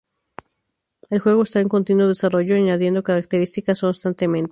El 1.11 1.19
juego 1.19 1.43
está 1.43 1.59
en 1.59 1.69
continuo 1.69 2.07
desarrollo, 2.07 2.55
añadiendo 2.55 3.03
características 3.03 3.81
constantemente. 3.81 4.49